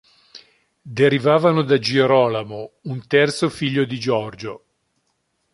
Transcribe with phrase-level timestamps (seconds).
[0.83, 4.65] Derivavano da Girolamo, un terzo figlio di Giorgio.